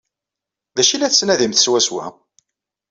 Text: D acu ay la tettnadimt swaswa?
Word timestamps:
D 0.75 0.77
acu 0.81 0.91
ay 0.93 0.97
la 0.99 1.11
tettnadimt 1.11 1.61
swaswa? 1.65 2.05